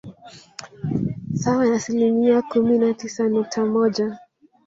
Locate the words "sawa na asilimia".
1.33-2.41